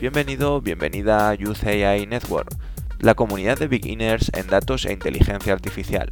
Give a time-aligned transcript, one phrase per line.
[0.00, 2.48] Bienvenido, bienvenida a Youth AI Network,
[3.00, 6.10] la comunidad de beginners en datos e inteligencia artificial.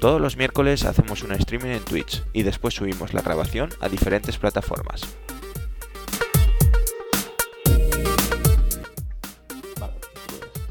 [0.00, 4.38] Todos los miércoles hacemos un streaming en Twitch y después subimos la grabación a diferentes
[4.38, 5.14] plataformas.
[9.78, 9.90] Pues,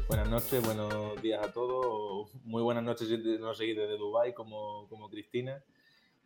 [0.08, 2.34] buenas noches, buenos días a todos.
[2.42, 5.62] Muy buenas noches si nos seguís desde Dubai como, como Cristina.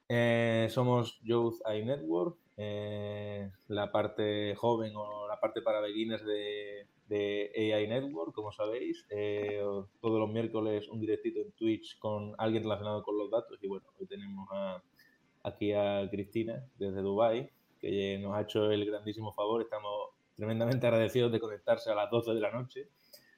[0.08, 6.86] Eh, somos Youth AI Network, eh, la parte joven o la parte para beginners de,
[7.08, 9.06] de AI Network, como sabéis.
[9.10, 9.62] Eh,
[10.00, 13.58] todos los miércoles un directito en Twitch con alguien relacionado con los datos.
[13.62, 14.48] Y bueno, hoy tenemos
[15.42, 17.50] aquí a Cristina desde Dubai
[17.80, 19.60] que nos ha hecho el grandísimo favor.
[19.60, 22.88] Estamos tremendamente agradecidos de conectarse a las 12 de la noche.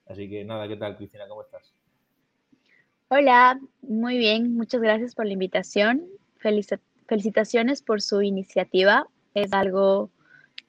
[0.07, 1.27] Así que nada, ¿qué tal, Cristina?
[1.29, 1.75] ¿Cómo estás?
[3.09, 4.55] Hola, muy bien.
[4.55, 6.07] Muchas gracias por la invitación.
[7.09, 9.09] felicitaciones por su iniciativa.
[9.37, 10.11] Es algo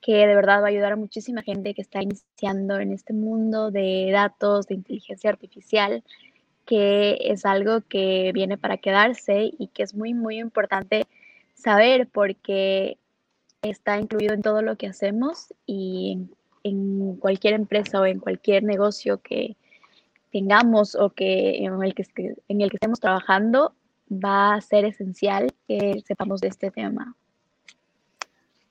[0.01, 3.71] que de verdad va a ayudar a muchísima gente que está iniciando en este mundo
[3.71, 6.03] de datos, de inteligencia artificial,
[6.65, 11.07] que es algo que viene para quedarse y que es muy, muy importante
[11.53, 12.97] saber porque
[13.61, 16.27] está incluido en todo lo que hacemos y
[16.63, 19.55] en, cualquier empresa o en cualquier negocio que
[20.29, 22.05] tengamos o que en el que,
[22.49, 23.73] en el que estemos trabajando,
[24.11, 27.15] va a ser esencial que sepamos de este tema.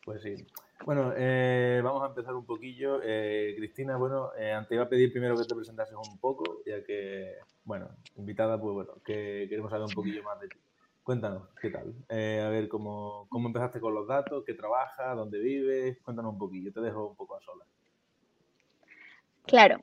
[0.07, 0.37] Pues sí.
[0.85, 3.01] Bueno, eh, vamos a empezar un poquillo.
[3.03, 6.85] Eh, Cristina, bueno, eh, te iba a pedir primero que te presentases un poco, ya
[6.85, 10.59] que, bueno, invitada, pues bueno, que queremos saber un poquillo más de ti.
[11.03, 11.93] Cuéntanos, ¿qué tal?
[12.09, 14.45] Eh, a ver, ¿cómo, ¿cómo empezaste con los datos?
[14.47, 15.17] ¿Qué trabajas?
[15.17, 15.99] ¿Dónde vives?
[16.05, 17.65] Cuéntanos un poquillo, te dejo un poco a sola.
[19.45, 19.81] Claro.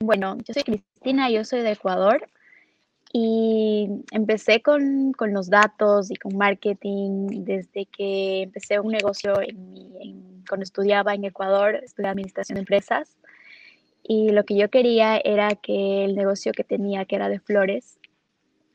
[0.00, 2.28] bueno, yo soy Cristina, yo soy de Ecuador.
[3.12, 10.36] Y empecé con, con, los datos y con marketing desde que empecé un negocio en
[10.46, 13.16] cuando estudiaba en Ecuador, estudié administración de empresas.
[14.02, 17.98] Y lo que yo quería era que el negocio que tenía, que era de flores,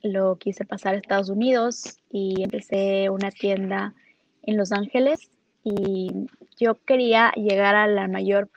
[0.03, 3.93] lo quise pasar a Estados Unidos y empecé una tienda
[4.43, 5.31] en Los Ángeles.
[5.63, 6.11] Y
[6.57, 8.49] yo quería llegar a la mayor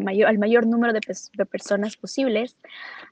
[0.00, 1.00] mayor, al mayor número de,
[1.46, 2.56] personas posibles.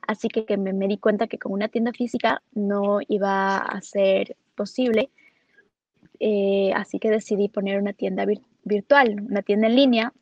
[0.07, 5.11] Así que, me, di cuenta que con una tienda física no iba a ser posible.
[6.21, 8.25] Eh, así que decidí poner una tienda
[8.65, 10.13] virtual, una tienda en línea,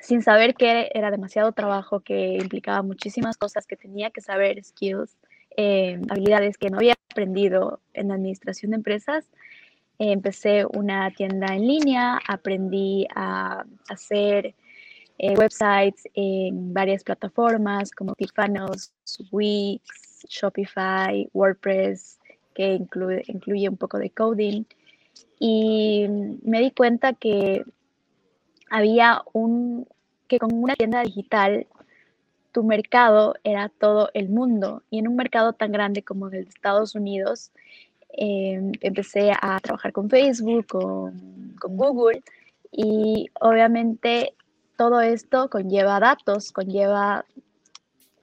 [0.00, 5.16] sin saber que era demasiado trabajo, que implicaba muchísimas cosas, que tenía que saber skills,
[5.56, 9.30] eh, habilidades que no había aprendido en administración de empresas.
[9.98, 14.54] Empecé una tienda en línea, aprendí a hacer
[15.22, 18.90] eh, websites en varias plataformas como ClickFunnels,
[19.30, 22.18] Wix, Shopify, WordPress,
[22.54, 24.64] que incluye, incluye un poco de coding.
[25.38, 26.06] Y
[26.42, 27.64] me di cuenta que
[28.70, 29.86] había un,
[30.26, 31.66] que con una tienda digital
[32.52, 34.84] tu mercado era todo el mundo.
[34.88, 37.52] Y en un mercado tan grande como el de Estados Unidos,
[38.14, 42.22] em, empecé a trabajar con Facebook, con, con, Google,
[42.72, 44.34] y obviamente
[44.80, 47.26] todo esto conlleva datos, conlleva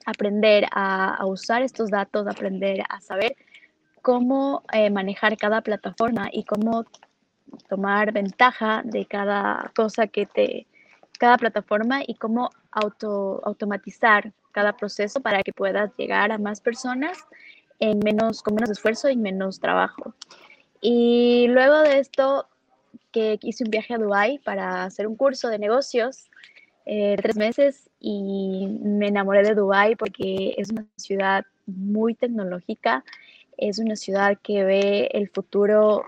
[0.04, 3.36] aprender a, usar estos datos, aprender a saber
[4.02, 6.84] cómo eh, manejar cada plataforma y cómo
[7.68, 10.66] tomar ventaja de cada cosa que te,
[11.20, 17.18] cada plataforma y cómo auto, automatizar cada proceso para que puedas llegar a más personas
[17.78, 20.12] en menos, con menos esfuerzo y menos trabajo.
[20.80, 22.48] Y luego de esto,
[23.42, 26.28] hice un viaje a Dubai para hacer un curso de negocios
[26.90, 33.04] eh, tres meses y me enamoré de Dubai porque es una ciudad muy tecnológica,
[33.58, 36.04] es una ciudad que ve el futuro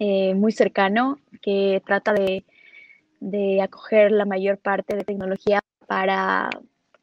[0.00, 2.44] eh, muy cercano, que trata de,
[3.20, 6.50] de acoger la mayor parte de tecnología para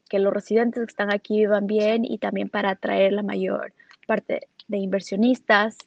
[0.10, 3.74] que los residentes que están aquí vivan bien y también para atraer la mayor
[4.08, 5.78] parte de inversionistas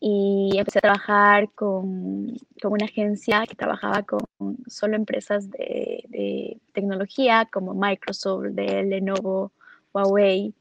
[0.00, 4.20] y empecé a trabajar con, con, una agencia que trabajaba con
[4.66, 9.52] solo empresas de, de, tecnología como Microsoft, de Lenovo,
[9.92, 10.54] Huawei,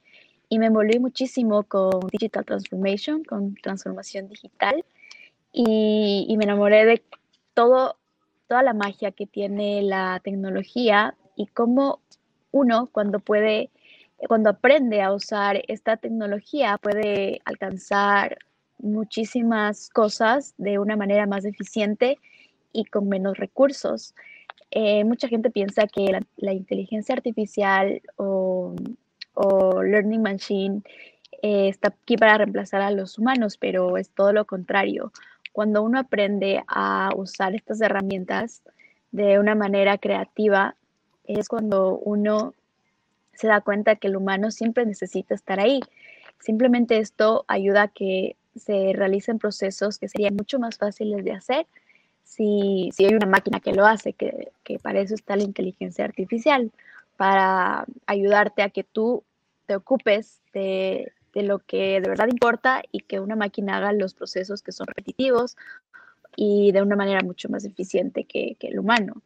[0.50, 4.86] y me envolví muchísimo con Digital Transformation, con transformación digital,
[5.52, 7.04] y, y me enamoré de
[7.54, 7.98] todo,
[8.48, 12.00] toda la magia que tiene la tecnología y cómo
[12.52, 13.72] uno cuando puede,
[14.28, 18.38] cuando aprende a usar esta tecnología puede alcanzar
[18.84, 22.20] muchísimas cosas de una manera más eficiente
[22.72, 24.14] y con menos recursos.
[24.72, 28.76] Eh, mucha gente piensa que la, inteligencia artificial o,
[29.82, 30.82] learning machine
[31.42, 35.12] eh, está aquí para reemplazar a los humanos, pero es todo lo contrario.
[35.52, 38.64] Cuando uno aprende a usar estas herramientas,
[39.14, 40.76] de una manera creativa,
[41.26, 42.54] es cuando uno
[43.34, 45.80] se da cuenta que el humano siempre necesita estar ahí.
[46.40, 51.66] Simplemente esto ayuda a que se realicen procesos que serían mucho más fáciles de hacer
[52.24, 56.72] si, hay una máquina que lo hace, que, que para eso está la inteligencia artificial,
[57.18, 59.24] para ayudarte a que tú
[59.66, 64.62] te ocupes de, lo que de verdad importa y que una máquina haga los procesos
[64.62, 65.56] que son repetitivos
[66.36, 69.22] y de una manera mucho más eficiente que, el humano.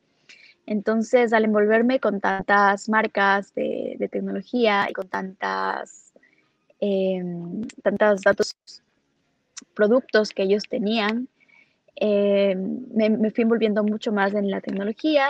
[0.66, 6.12] Entonces, al envolverme con tantas marcas de, tecnología y con tantas,
[6.80, 8.56] em, tantos datos,
[9.78, 11.30] productos que ellos tenían,
[11.96, 15.30] em, me, fui envolviendo mucho más en la tecnología.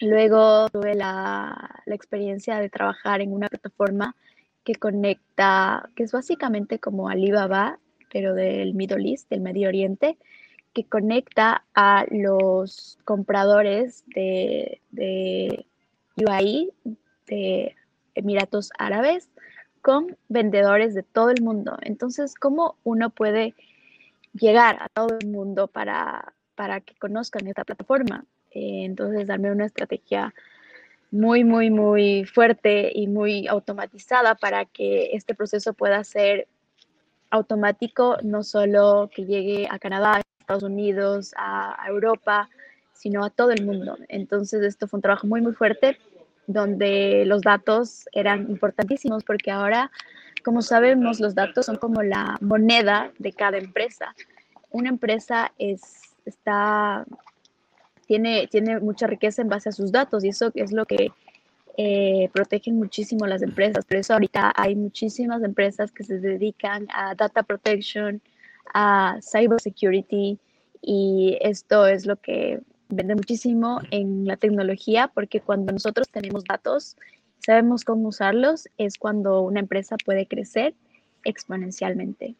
[0.00, 4.14] Luego tuve la, la experiencia de trabajar en una plataforma
[4.64, 7.78] que conecta, que es básicamente como Alibaba,
[8.12, 10.16] pero del Middle East, del Medio Oriente,
[10.72, 15.66] que conecta a los compradores de, de
[16.16, 16.68] UAE,
[17.26, 17.74] de
[18.14, 19.30] Emiratos Árabes,
[19.78, 21.76] con vendedores de todo el mundo.
[21.82, 23.54] Entonces, ¿cómo uno puede
[24.32, 28.24] llegar a todo el mundo para, para que conozcan esta plataforma?
[28.50, 30.34] Eh, entonces, darme una estrategia
[31.10, 36.46] muy, muy, muy fuerte y muy automatizada para que este proceso pueda ser
[37.30, 42.48] automático, no solo que llegue a Canadá, a Estados Unidos, a, Europa,
[42.92, 43.96] sino a todo el mundo.
[44.08, 45.98] Entonces, esto fue un trabajo muy, muy fuerte,
[46.48, 49.92] donde los datos eran importantísimos, porque ahora,
[50.42, 54.16] como sabemos, los datos son como la moneda de cada empresa.
[54.70, 57.04] Una empresa es, está
[58.06, 61.12] tiene, tiene mucha riqueza en base a sus datos y eso es lo que
[61.76, 63.84] eh, protegen muchísimo las empresas.
[63.84, 68.22] Por eso ahorita hay muchísimas empresas que se dedican a data protection,
[68.72, 70.38] a cyber security
[70.80, 76.96] y esto es lo que vende muchísimo en la tecnología porque cuando nosotros tenemos datos,
[77.38, 80.74] sabemos cómo usarlos, es cuando una empresa puede crecer
[81.24, 82.36] exponencialmente.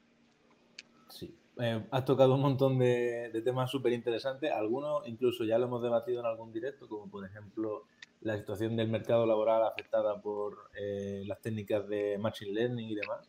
[1.61, 4.51] Eh, has tocado un montón de, temas súper interesantes.
[4.53, 7.85] Algunos incluso ya lo hemos debatido en algún directo, como por ejemplo
[8.21, 13.29] la situación del mercado laboral afectada por eh, las técnicas de Machine Learning y demás.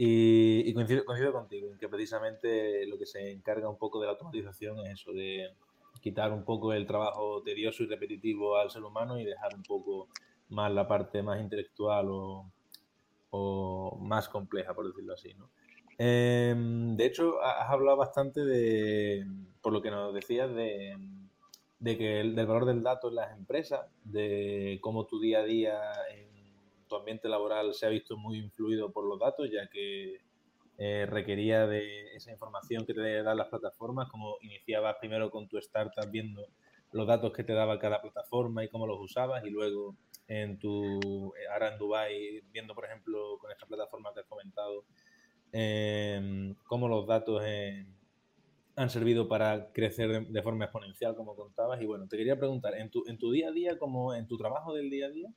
[0.00, 4.78] Y, coincido, contigo en que precisamente lo que se encarga un poco de la automatización
[4.86, 5.50] es eso, de
[6.00, 10.08] quitar un poco el trabajo tedioso y repetitivo al ser humano y dejar un poco
[10.50, 12.50] más la parte más intelectual o,
[13.30, 15.34] o más compleja, por decirlo así.
[15.34, 15.50] ¿no?
[15.98, 19.26] Em, de hecho, has hablado bastante de,
[19.60, 20.96] por lo que nos decías, de,
[21.82, 25.80] que el, del valor del dato en las empresas, de cómo tu día a día
[26.14, 26.28] en
[26.86, 30.20] tu ambiente laboral se ha visto muy influido por los datos, ya que
[30.78, 35.58] eh, requería de esa información que te dan las plataformas, como iniciabas primero con tu
[35.58, 36.46] startup viendo
[36.92, 39.96] los datos que te daba cada plataforma y cómo los usabas, y luego
[40.28, 44.84] en tu, ahora en Dubai viendo, por ejemplo, con esta plataforma que has comentado,
[45.52, 47.86] eh, cómo los datos eh,
[48.76, 51.80] han servido para crecer de, forma exponencial, como contabas.
[51.82, 54.38] Y bueno, te quería preguntar, en tu, en tu día a día, como en tu
[54.38, 55.28] trabajo del día a día,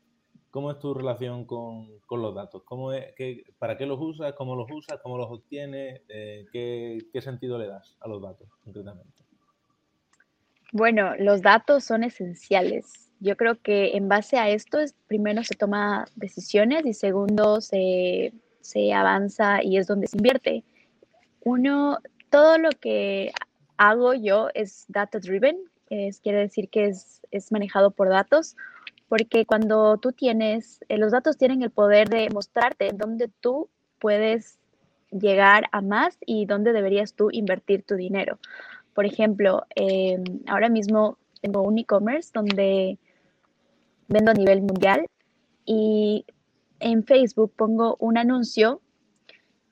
[0.52, 2.64] ¿cómo es tu relación con, los datos?
[2.64, 3.14] ¿Cómo es,
[3.58, 4.34] ¿Para qué los usas?
[4.34, 5.00] ¿Cómo los usas?
[5.02, 6.02] ¿Cómo los obtienes?
[6.10, 9.24] Eh, ¿qué, ¿Qué sentido le das a los datos, concretamente?
[10.74, 13.10] Bueno, los datos son esenciales.
[13.20, 18.94] Yo creo que en base a esto, primero se toma decisiones y segundo se se
[18.94, 20.64] avanza y es donde se invierte.
[21.44, 22.00] Uno,
[22.30, 23.32] todo lo que
[23.78, 25.58] hago yo es data driven,
[25.90, 28.56] es, quiere decir que es, manejado por datos,
[29.12, 33.68] porque cuando tú tienes, eh, los datos tienen el poder de mostrarte dónde tú
[34.00, 34.58] puedes
[35.12, 38.40] llegar a más y dónde deberías tú invertir tu dinero.
[38.94, 43.00] Por ejemplo, em, ahora mismo tengo un e-commerce donde
[44.08, 45.06] vendo a nivel mundial
[45.66, 46.26] y
[46.80, 48.80] en Facebook pongo un anuncio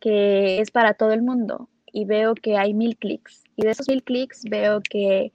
[0.02, 3.46] que es para todo el mundo y veo que hay mil clics.
[3.56, 5.32] Y de esos mil clics veo que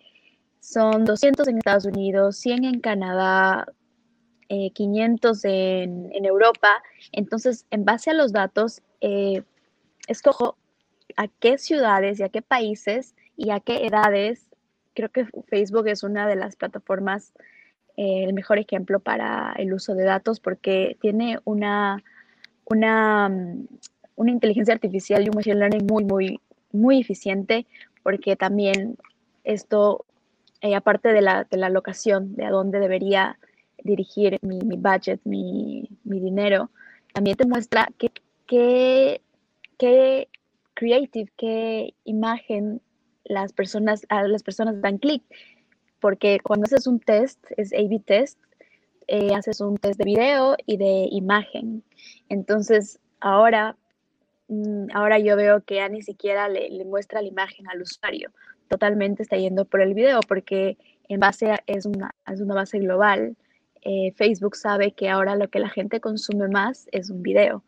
[0.60, 3.66] son 200 en Estados Unidos, 100 en Canadá,
[4.74, 6.82] 500 eh, en, Europa.
[7.12, 9.42] Entonces, en base a los datos, eh,
[10.08, 10.56] escojo
[11.16, 14.46] a qué ciudades y a qué países y a qué edades.
[14.94, 17.32] Creo que Facebook es una de las plataformas
[17.96, 22.02] el mejor ejemplo para el uso de datos porque tiene una,
[22.64, 23.66] una, mm,
[24.16, 26.40] una inteligencia artificial y un machine learning muy, muy,
[26.72, 27.66] muy eficiente
[28.02, 28.96] porque también
[29.44, 30.04] esto,
[30.60, 33.38] eh, aparte de la, de la locación, de a dónde debería
[33.84, 36.70] dirigir mi, mi budget, mi, mi, dinero,
[37.12, 38.10] también te muestra qué,
[38.46, 39.20] qué,
[39.78, 40.28] qué
[40.74, 42.80] creative, qué imagen
[43.24, 45.22] las personas, a las personas dan clic
[46.04, 48.38] porque cuando haces un test, es A-B test,
[49.06, 51.82] eh, haces un test de video y de imagen.
[52.28, 53.74] Entonces, ahora,
[54.48, 58.32] mm, ahora yo veo que ya ni siquiera le, muestra la imagen al usuario.
[58.68, 60.76] Totalmente está yendo por el video porque
[61.08, 63.34] en base es, una, es una base global.
[63.84, 67.62] Eh, Facebook sabe que ahora lo que la gente consume más es un video.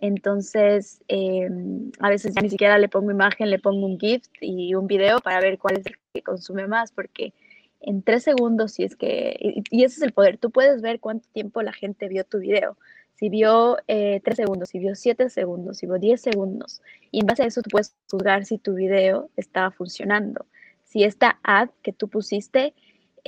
[0.00, 4.74] Entonces, em, a veces ya ni siquiera le pongo imagen, le pongo un gift y
[4.74, 7.32] un video para ver cuál es el que consume más, porque
[7.80, 9.36] en tres segundos, si es que,
[9.70, 12.76] y, ese es el poder, tú puedes ver cuánto tiempo la gente vio tu video.
[13.14, 17.26] Si vio eh, tres segundos, si vio siete segundos, si vio diez segundos, y en
[17.26, 20.46] base a eso tú puedes juzgar si tu video está funcionando.
[20.84, 22.74] Si esta ad que tú pusiste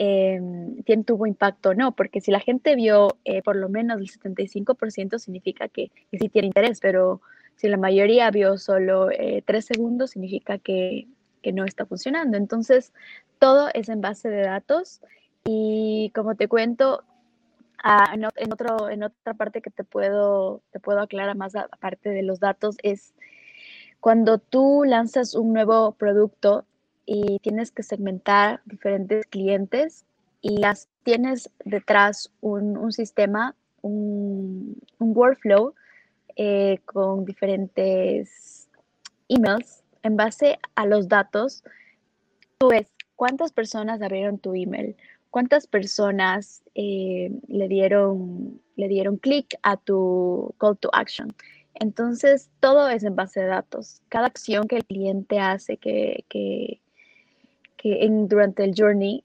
[0.01, 0.41] eh,
[1.05, 5.19] tuvo impacto o no, porque si la gente vio eh, por lo menos el 75%
[5.19, 7.21] significa que, que, sí tiene interés, pero
[7.57, 11.09] si la mayoría vio solo eh, segundos significa que,
[11.43, 12.37] que no está funcionando.
[12.37, 12.93] Entonces,
[13.41, 15.01] todo es en base de datos
[15.45, 17.03] y como te cuento,
[18.15, 22.39] en, otro, en otra parte que te puedo, te puedo aclarar más aparte de los
[22.39, 23.15] datos es
[23.99, 26.67] cuando tú lanzas un nuevo producto
[27.11, 30.05] y tienes que segmentar diferentes clientes
[30.43, 35.75] y las tienes detrás un, un sistema, un, un workflow
[36.37, 38.69] eh, con diferentes
[39.29, 41.65] emails en base a los datos,
[42.59, 42.87] tú ves
[43.17, 44.95] cuántas personas abrieron tu email,
[45.31, 51.35] cuántas personas eh, le dieron, le dieron clic a tu call to action.
[51.75, 54.03] Entonces, todo es en base de datos.
[54.11, 56.83] Cada acción que el cliente hace que, que,
[57.85, 59.25] en, durante el journey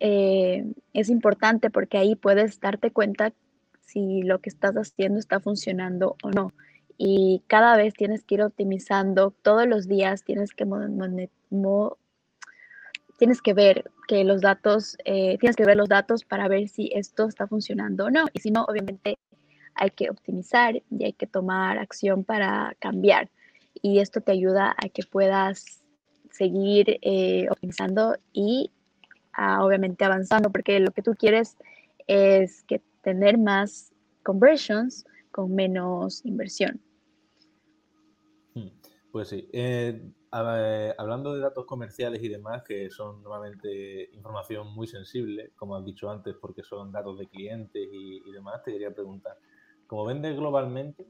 [0.00, 3.32] eh, es importante porque ahí puedes darte cuenta
[3.80, 6.52] si lo que estás haciendo está funcionando o no
[7.02, 10.66] y cada vez tienes que ir optimizando, todos los días tienes que,
[13.18, 16.90] tienes que ver que los datos, eh, tienes que ver los datos para ver si
[16.94, 18.26] esto está funcionando o no.
[18.34, 19.18] Y si no, obviamente
[19.74, 23.30] hay que optimizar y hay que tomar acción para cambiar.
[23.80, 25.79] Y esto te ayuda a que puedas
[26.30, 27.48] seguir eh,
[28.32, 28.70] y
[29.32, 31.56] ah, obviamente avanzando, porque lo que tú quieres
[32.06, 36.80] es que tener más conversions con menos inversión.
[39.12, 39.48] Pues sí.
[39.52, 45.74] Eh, eh, hablando de datos comerciales y demás, que son normalmente información muy sensible, como
[45.74, 49.36] has dicho antes, porque son datos de clientes y, demás, te quería preguntar,
[49.88, 51.06] como vendes globalmente,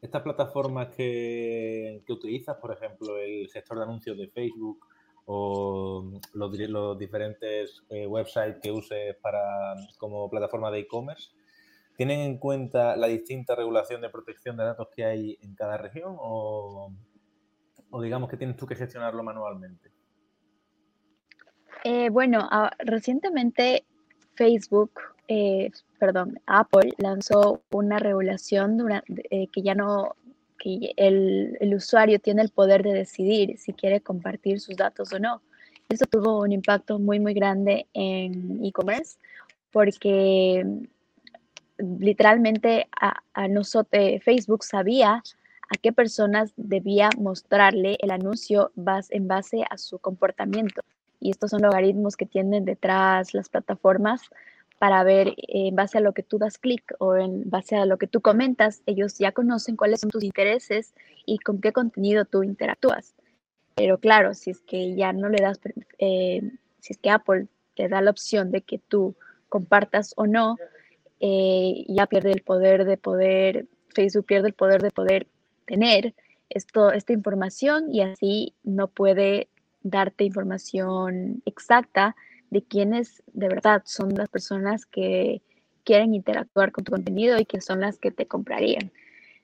[0.00, 4.86] estas plataformas que, utilizas, por ejemplo, el sector de anuncios de Facebook
[5.26, 11.30] o los, diferentes eh, websites que uses para como plataforma de e-commerce,
[11.96, 16.16] ¿tienen en cuenta la distinta regulación de protección de datos que hay en cada región
[16.18, 16.92] o,
[18.02, 19.90] digamos que tienes tú que gestionarlo manualmente?
[21.84, 22.48] Eh, bueno,
[22.78, 23.86] recientemente
[24.34, 24.92] Facebook,
[25.28, 28.78] eh, perdón, Apple lanzó una regulación
[29.30, 30.16] eh, que ya no,
[30.58, 35.18] que el, el, usuario tiene el poder de decidir si quiere compartir sus datos o
[35.18, 35.42] no.
[35.88, 39.18] Eso tuvo un impacto muy, muy grande en e-commerce
[39.70, 40.64] porque
[41.78, 45.22] literalmente a, a nosotros, Facebook sabía
[45.68, 48.72] a qué personas debía mostrarle el anuncio
[49.10, 50.82] en base a su comportamiento.
[51.24, 54.20] Y estos son logaritmos que tienen detrás las plataformas
[54.78, 57.86] para ver eh, en base a lo que tú das clic o en base a
[57.86, 60.92] lo que tú comentas, ellos ya conocen cuáles son tus intereses
[61.24, 63.14] y con qué contenido tú interactúas.
[63.74, 65.58] Pero claro, si es que ya no le das,
[65.98, 66.42] eh,
[66.80, 69.16] si es que Apple te da la opción de que tú
[69.48, 70.58] compartas o no,
[71.20, 75.26] eh, ya pierde el poder de poder, Facebook pierde el poder de poder
[75.64, 76.14] tener
[76.50, 79.48] esto, esta información y así no puede
[79.84, 82.16] darte información exacta
[82.50, 85.42] de quiénes de verdad son las personas que
[85.84, 88.90] quieren interactuar con tu contenido y que son las que te comprarían.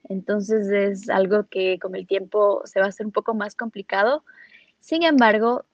[0.08, 4.24] Entonces es algo que con el tiempo se va a hacer un poco más complicado.
[4.80, 5.64] Sin embargo,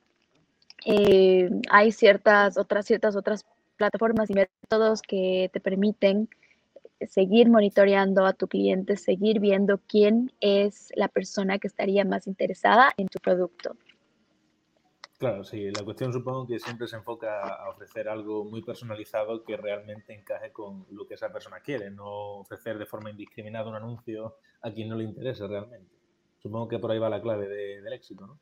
[0.85, 3.46] eh, hay ciertas otras, ciertas otras
[3.76, 6.28] plataformas y métodos que te permiten
[7.08, 12.92] seguir monitoreando a tu cliente, seguir viendo quién es la persona que estaría más interesada
[12.96, 13.76] en tu producto.
[15.18, 19.56] Claro, sí, la cuestión supongo que siempre se enfoca a ofrecer algo muy personalizado que
[19.56, 24.37] realmente encaje con lo que esa persona quiere, no ofrecer de forma indiscriminada un anuncio
[24.61, 25.90] a quien no le interese realmente.
[26.38, 28.38] Supongo que por ahí va la clave del éxito, ¿no?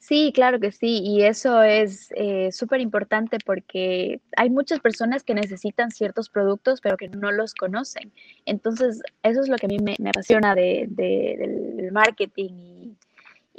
[0.00, 5.34] Sí, claro que sí, y eso es eh, súper importante porque hay muchas personas que
[5.34, 8.10] necesitan ciertos productos pero que no los conocen.
[8.46, 12.79] Entonces, eso es lo que a mí me, apasiona de, del marketing y,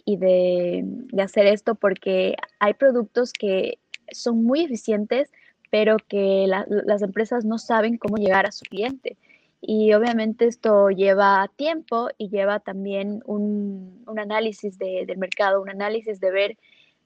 [0.05, 0.85] de,
[1.21, 3.79] hacer esto porque hay productos que
[4.11, 5.31] son muy eficientes,
[5.69, 9.17] pero que las empresas no saben cómo llegar a su cliente.
[9.61, 16.31] Y obviamente esto lleva tiempo y lleva también un, análisis del mercado, un análisis de
[16.31, 16.57] ver,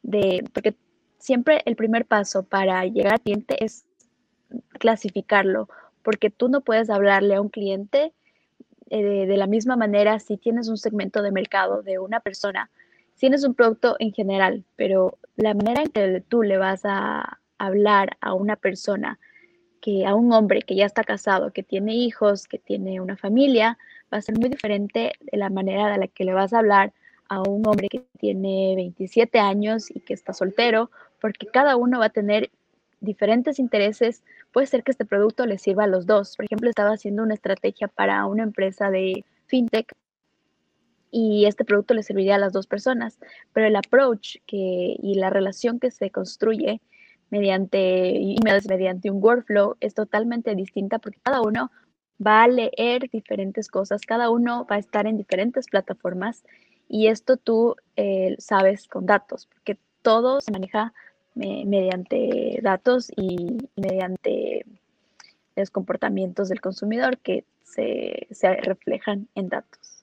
[0.01, 0.75] de, porque
[1.19, 3.85] siempre el primer paso para llegar al cliente es
[4.79, 5.67] clasificarlo,
[6.01, 8.13] porque tú no puedes hablarle a un cliente
[8.89, 12.69] eh, de, la misma manera si tienes un segmento de mercado de una persona,
[13.19, 18.17] tienes un producto en general, pero la manera en que tú le vas a hablar
[18.21, 19.19] a una persona,
[19.81, 23.77] que a un hombre que ya está casado, que tiene hijos, que tiene una familia,
[24.13, 26.93] va a ser muy diferente de la manera de la que le vas a hablar
[27.29, 32.05] a un hombre que tiene 27 años y que está soltero, porque cada uno va
[32.05, 32.51] a tener
[32.99, 34.23] diferentes intereses.
[34.51, 36.35] Puede ser que este producto le sirva a los dos.
[36.35, 39.91] Por ejemplo, estaba haciendo una estrategia para una empresa de fintech
[41.17, 43.17] y este producto le serviría a las dos personas,
[43.53, 46.81] pero el approach que, y la relación que se construye
[47.29, 51.71] mediante emails, mediante un workflow, es totalmente distinta porque cada uno
[52.19, 56.43] va a leer diferentes cosas, cada uno va a estar en diferentes plataformas
[56.89, 60.93] y esto tú eh, sabes con datos, porque todo se maneja
[61.33, 64.65] mediante datos y mediante
[65.55, 69.94] los comportamientos del consumidor que se, se reflejan en datos.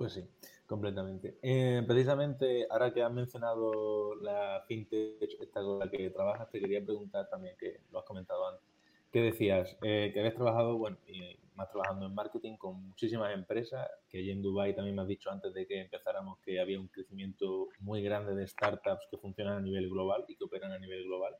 [0.00, 0.24] Pues sí.
[0.66, 1.36] Completamente.
[1.42, 6.82] Eh, precisamente, ahora que has mencionado la fintech esta con la que trabajas, te quería
[6.82, 8.64] preguntar también, que lo has comentado antes,
[9.12, 9.76] ¿qué decías?
[9.82, 10.96] Eh, que habías trabajado, bueno,
[11.54, 15.30] más trabajando en marketing con muchísimas empresas, que allí en Dubai también me has dicho
[15.30, 19.60] antes de que empezáramos que había un crecimiento muy grande de startups que funcionan a
[19.60, 21.36] nivel global y que operan a nivel global.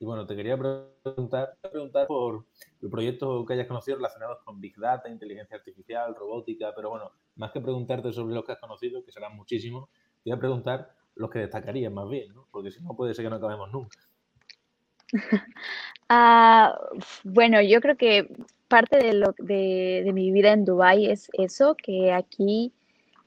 [0.00, 2.46] Y bueno, te quería preguntar, preguntar por
[2.80, 7.52] el proyecto que hayas conocido relacionados con Big Data, inteligencia artificial, robótica, pero bueno, más
[7.52, 9.90] que preguntarte sobre los que has conocido, que serán muchísimos,
[10.24, 12.46] te voy a preguntar los que destacarías más bien, ¿no?
[12.50, 13.98] Porque si no, puede ser que no acabemos nunca.
[16.12, 16.76] Ah,
[17.22, 18.26] bueno, yo creo que
[18.66, 22.72] parte de, lo, de, de, mi vida en Dubai es eso, que aquí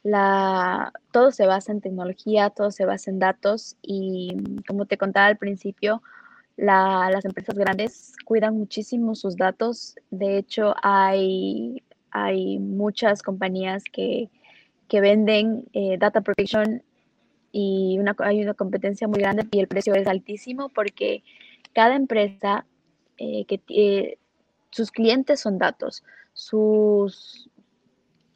[0.04, 4.36] la, todo se basa en tecnología, todo se basa en datos y
[4.68, 6.02] como te contaba al principio,
[6.56, 9.96] las empresas grandes cuidan muchísimo sus datos.
[10.12, 14.30] De hecho, hay, hay muchas compañías que,
[14.92, 16.84] venden eh, data protection
[17.52, 21.24] y hay una competencia muy grande y el precio es altísimo porque
[21.74, 22.64] cada empresa
[23.18, 24.20] eh, que eh,
[24.70, 27.50] sus clientes son datos, sus,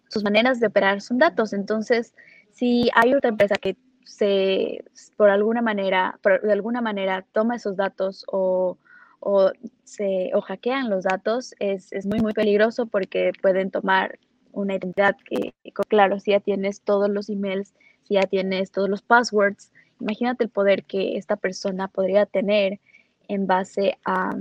[0.08, 1.54] sus maneras de operar son datos.
[1.54, 2.16] Entonces,
[2.52, 3.78] si hay otra empresa que
[4.08, 4.86] se,
[5.18, 8.78] por alguna manera, de alguna manera toma esos datos o,
[9.20, 9.52] o,
[9.84, 14.18] se, o hackean los datos, es, es, muy, muy peligroso porque pueden tomar
[14.54, 15.54] una identidad que,
[15.88, 20.50] claro, si ya tienes todos los emails, si ya tienes todos los passwords, imagínate el
[20.50, 22.80] poder que esta persona podría tener
[23.28, 24.32] en base a,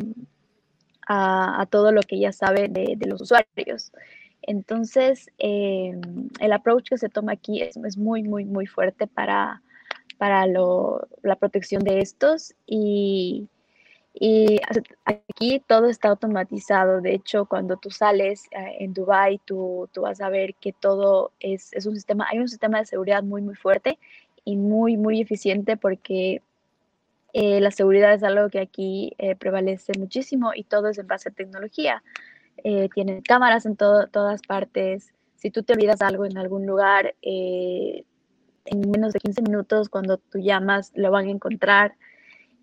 [1.08, 3.90] a, todo lo que ya sabe de, de los usuarios.
[4.46, 6.00] Entonces, em,
[6.40, 9.62] el approach que se toma aquí es, muy, muy, muy fuerte para,
[10.18, 13.48] para la protección de estos y,
[15.04, 17.02] aquí todo está automatizado.
[17.02, 21.32] De hecho, cuando tú sales eh, en Dubai, tú, tú, vas a ver que todo
[21.38, 23.98] es, es, un sistema, hay un sistema de seguridad muy, muy fuerte
[24.44, 26.40] y muy, muy eficiente porque
[27.38, 31.28] eh, la seguridad es algo que aquí eh, prevalece muchísimo y todo es en base
[31.28, 32.02] a tecnología.
[32.64, 35.12] Eh, tienen cámaras en todas partes.
[35.36, 38.04] Si tú te olvidas algo en algún lugar, eh,
[38.64, 41.94] en menos de 15 minutos cuando tú llamas lo van a encontrar.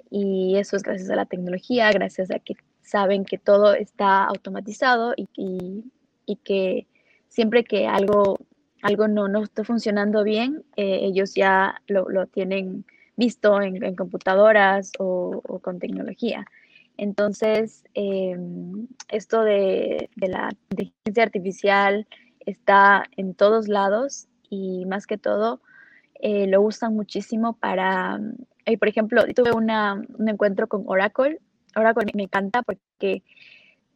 [0.10, 5.14] Y eso es gracias a la tecnología, gracias a que saben que todo está automatizado
[5.18, 5.84] y,
[6.44, 6.88] que
[7.30, 8.40] siempre que algo,
[8.82, 14.92] algo no, no está funcionando bien, eh, ellos ya lo, lo, tienen visto en, computadoras
[15.00, 16.46] o con tecnología.
[16.98, 22.08] Entonces, em, esto de, la inteligencia artificial
[22.46, 25.62] está en todos lados y más que todo
[26.22, 28.20] eh, lo usan muchísimo para,
[28.66, 29.70] eh, por ejemplo, tuve un
[30.30, 31.40] encuentro con Oracle.
[31.76, 33.24] Oracle me encanta porque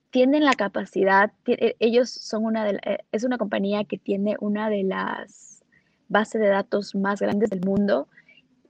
[0.09, 4.69] tienen la capacidad, e, ellos son una de, eh, es una compañía que tiene una
[4.69, 5.63] de las
[6.09, 8.07] bases de datos más grandes del mundo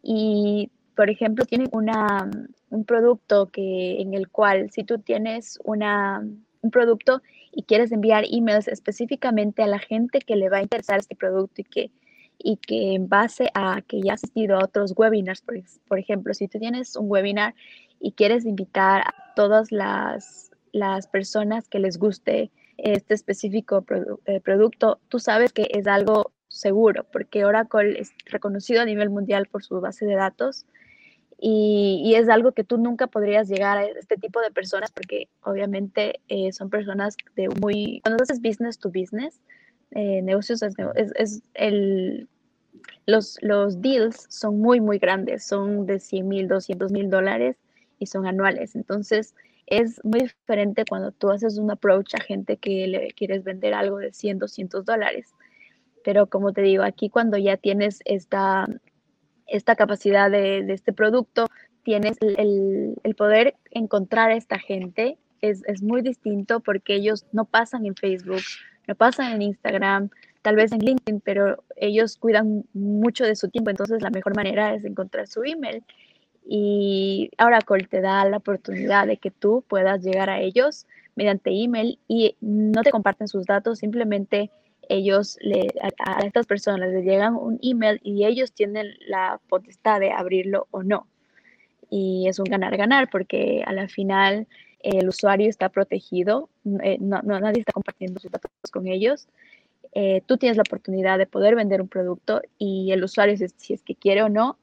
[0.03, 2.27] y por ejemplo, tienen una,
[2.71, 6.27] un producto que, en el cual si tú tienes una,
[6.61, 10.97] un producto y quieres enviar emails específicamente a la gente que le va a interesar
[10.97, 11.91] este producto y que,
[12.39, 15.43] y que en base a que ya has asistido a otros webinars,
[15.87, 17.53] por, ejemplo, si tú tienes un webinar
[17.99, 23.85] y quieres invitar a todas las, las personas que les guste este específico
[24.25, 29.45] eh, producto, tú sabes que es algo seguro, porque Oracle es reconocido a nivel mundial
[29.45, 30.65] por su base de datos
[31.39, 36.19] Y, es algo que tú nunca podrías llegar a este tipo de personas porque obviamente
[36.29, 38.01] eh, son personas de muy...
[38.03, 39.39] Cuando haces business to business,
[39.91, 40.75] eh, negocios es,
[41.15, 42.27] es, el...
[43.05, 47.57] Los, los deals son muy, muy grandes, son de 100 mil, 200 mil dólares
[47.99, 48.75] y son anuales.
[48.75, 49.33] Entonces,
[49.67, 53.97] es muy diferente cuando tú haces un approach a gente que le quieres vender algo
[53.97, 55.33] de 100, 200 dólares.
[56.03, 58.67] Pero como te digo, aquí cuando ya tienes esta,
[59.47, 61.47] esta capacidad de, este producto,
[61.83, 67.95] tienes el, poder encontrar a esta gente, es, muy distinto porque ellos no pasan en
[67.95, 68.41] Facebook,
[68.87, 70.09] no pasan en Instagram,
[70.41, 74.73] tal vez en LinkedIn, pero ellos cuidan mucho de su tiempo, entonces la mejor manera
[74.73, 75.83] es encontrar su email.
[76.49, 81.99] Y Oracle te da la oportunidad de que tú puedas llegar a ellos mediante email
[82.07, 84.49] y no te comparten sus datos, simplemente
[84.89, 90.11] ellos le, a, estas personas les llegan un email y ellos tienen la potestad de
[90.11, 91.07] abrirlo o no.
[91.89, 94.47] Y es un ganar-ganar porque a la final
[94.79, 96.49] el usuario está protegido,
[96.83, 99.27] eh, no, nadie está compartiendo sus datos con ellos.
[99.93, 103.83] Eh, tú tienes la oportunidad de poder vender un producto y el usuario, si, es
[103.83, 104.57] que quiere o no,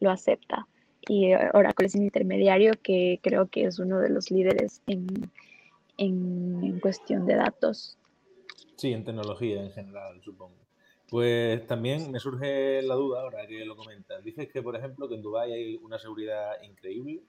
[0.00, 0.66] lo acepta.
[1.08, 5.06] Y Oracle es un intermediario que creo que es uno de los líderes en,
[5.96, 7.97] en cuestión de datos.
[8.78, 10.54] Sí, en tecnología en general, supongo.
[11.10, 14.22] Pues también me surge la duda ahora que lo comentas.
[14.22, 17.24] Dices que, por ejemplo, que en Dubái hay una seguridad increíble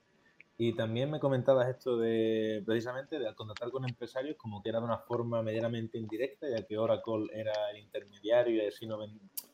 [0.59, 4.85] y también me comentabas esto de, precisamente, de contactar con empresarios como que era de
[4.85, 8.99] una forma medianamente indirecta, ya que Oracle era el intermediario y así no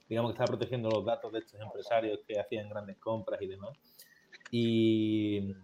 [0.09, 3.77] digamos que estaba protegiendo los datos de estos empresarios que hacían grandes compras y demás.
[4.51, 5.55] Y,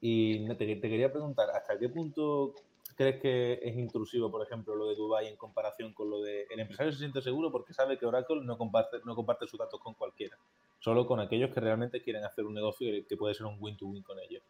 [0.00, 2.54] y te quería preguntar, ¿hasta qué punto
[2.98, 6.48] crees que es intrusivo, por ejemplo, lo de Dubai en comparación con lo de...
[6.50, 9.80] El empresario se siente seguro porque sabe que Oracle no comparte, no comparte sus datos
[9.80, 10.36] con cualquiera,
[10.80, 14.18] solo con aquellos que realmente quieren hacer un negocio que puede ser un win-to-win con
[14.18, 14.42] ellos.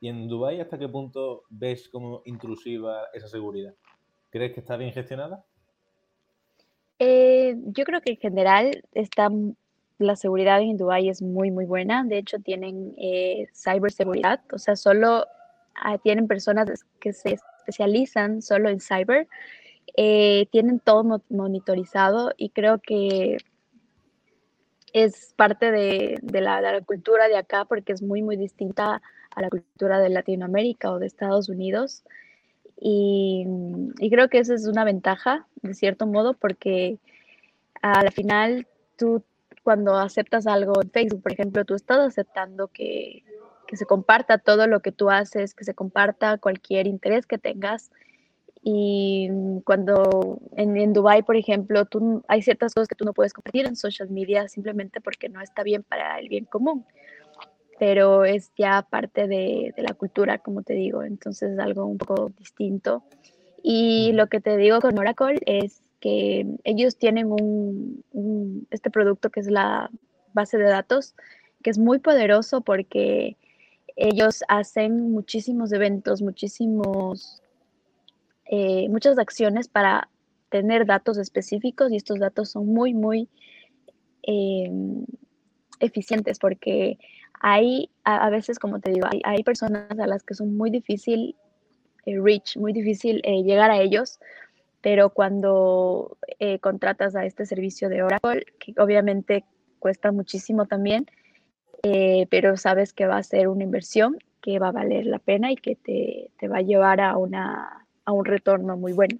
[0.00, 3.72] ¿Y en Dubai hasta qué punto ves como intrusiva esa seguridad?
[4.30, 5.44] ¿Crees que está bien gestionada?
[6.98, 9.30] Eh, yo creo que en general está
[9.98, 12.02] la seguridad en Dubai es muy, muy buena.
[12.02, 15.24] De hecho, tienen eh, ciberseguridad, o sea, solo
[15.76, 19.28] ah, tienen personas que se especializan solo en cyber,
[19.96, 23.38] eh, tienen todo monitorizado y creo que
[24.92, 29.00] es parte de, la, cultura de acá porque es muy, muy distinta
[29.34, 32.04] a la cultura de Latinoamérica o de Estados Unidos.
[32.78, 33.46] Y,
[33.98, 36.98] y creo que esa es una ventaja, de cierto modo, porque
[37.80, 39.22] a la final tú
[39.62, 43.22] cuando aceptas algo en Facebook, por ejemplo, tú estás aceptando que,
[43.72, 47.90] que se comparta todo lo que tú haces, que se comparta cualquier interés que tengas.
[48.62, 49.30] Y
[49.64, 53.64] cuando en, en Dubai, por ejemplo, tú, hay ciertas cosas que tú no puedes compartir
[53.64, 56.84] en social media simplemente porque no está bien para el bien común.
[57.78, 61.96] Pero es ya parte de, de la cultura, como te digo, entonces es algo un
[61.96, 63.04] poco distinto.
[63.62, 69.30] Y lo que te digo con Oracle es que ellos tienen un, un, este producto
[69.30, 69.90] que es la
[70.34, 71.14] base de datos,
[71.62, 73.38] que es muy poderoso porque
[73.96, 77.42] ellos hacen muchísimos eventos, muchísimos,
[78.46, 80.08] eh, muchas acciones para
[80.50, 83.28] tener datos específicos y estos datos son muy, muy
[84.22, 85.04] em,
[85.80, 86.98] eficientes porque
[87.40, 91.34] hay, a, veces, como te digo, hay, personas a las que son muy difícil
[92.06, 94.20] eh, reach, muy difícil eh, llegar a ellos,
[94.80, 96.16] pero cuando
[96.60, 99.44] contratas a este servicio de Oracle, que obviamente
[99.78, 101.06] cuesta muchísimo también,
[101.82, 105.52] eh, pero sabes que va a ser una inversión que va a valer la pena
[105.52, 109.16] y que te, te va a llevar a, una, a un retorno muy bueno.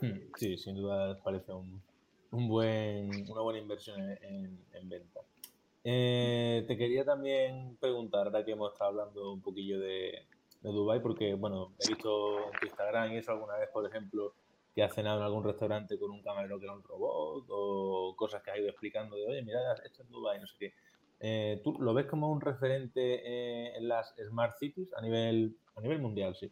[0.00, 1.80] Hmm, sí, sin duda parece un,
[2.32, 5.20] un buen, una buena inversión en, en, venta.
[5.84, 10.26] Eh, te quería también preguntar, ahora que hemos estado hablando un poquillo de,
[10.62, 14.34] de Dubai, porque bueno, he visto en tu Instagram y eso alguna vez, por ejemplo,
[14.74, 18.42] que has cenado en algún restaurante con un camarero que era un robot o cosas
[18.42, 20.74] que has ido explicando de, oye, mira, esto es Dubai, no sé qué.
[21.24, 25.80] Eh, ¿Tú lo ves como un referente eh, en las Smart Cities a nivel, a
[25.80, 26.50] nivel mundial, sí?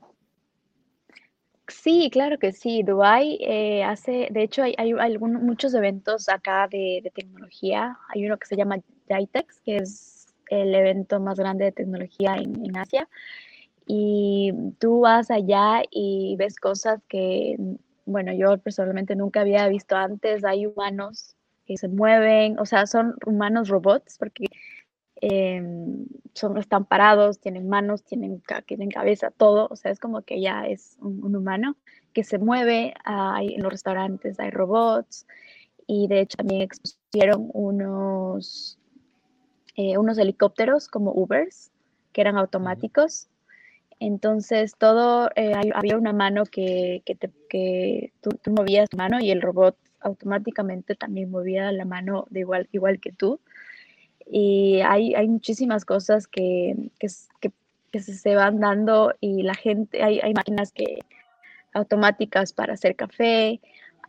[1.66, 2.84] Sí, claro que sí.
[2.84, 7.98] Dubai eh, hace, de hecho, hay, hay muchos eventos acá de, tecnología.
[8.10, 8.78] Hay uno que se llama
[9.08, 13.08] JITEX, que es el evento más grande de tecnología en, en Asia.
[13.86, 17.56] Y tú vas allá y ves cosas que,
[18.04, 20.44] bueno, yo personalmente nunca había visto antes.
[20.44, 21.36] Hay humanos
[21.70, 24.46] que se mueven, o sea, son humanos robots porque
[25.20, 26.04] em,
[26.34, 30.66] son, están parados, tienen manos, tienen, tienen cabeza, todo, o sea, es como que ya
[30.66, 31.76] es un, humano
[32.12, 35.28] que se mueve, hay, en los restaurantes hay robots
[35.86, 38.80] y de hecho también expusieron unos
[39.76, 41.70] eh, unos helicópteros como Ubers,
[42.12, 43.28] que eran automáticos.
[44.00, 49.30] Entonces, todo, eh, había una mano que, que, te, que tú, movías tu mano y
[49.30, 53.40] el robot automáticamente también movía la mano de igual, igual que tú.
[54.26, 57.08] Y hay, hay muchísimas cosas que, que,
[57.90, 61.00] que, se van dando y la gente, hay, hay máquinas que,
[61.72, 63.60] automáticas para hacer café.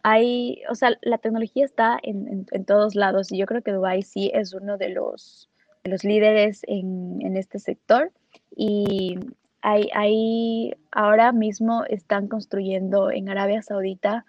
[0.03, 4.01] Hay, o sea, la tecnología está en, en, todos lados y yo creo que Dubai
[4.01, 5.49] sí es uno de los,
[5.83, 8.11] de los líderes en, en, este sector
[8.55, 9.19] y
[9.61, 14.25] hay, hay, ahora mismo están construyendo en Arabia Saudita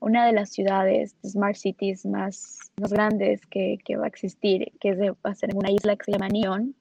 [0.00, 5.14] una de las ciudades smart cities más, grandes que, va a existir, que es va
[5.22, 6.74] a ser en una isla que se llama Neon.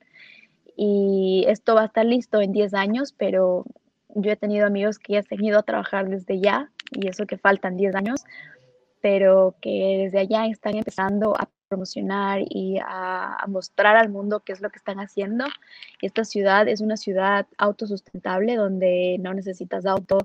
[0.75, 3.65] Y esto va a estar listo en 10 años, pero
[4.15, 7.37] yo he tenido amigos que ya han ido a trabajar desde ya, y eso que
[7.37, 8.23] faltan 10 años,
[9.01, 14.61] pero que desde allá están empezando a promocionar y a, mostrar al mundo qué es
[14.61, 15.45] lo que están haciendo.
[16.01, 20.17] Y esta ciudad es una ciudad autosustentable donde no necesitas auto,